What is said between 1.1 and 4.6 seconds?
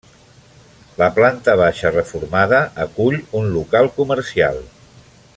planta baixa, reformada, acull un local comercial.